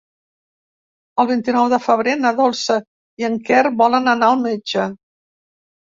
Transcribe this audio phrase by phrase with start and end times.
[1.23, 2.81] El vint-i-nou de febrer na Dolça
[3.25, 4.93] i en Quer volen anar al metge.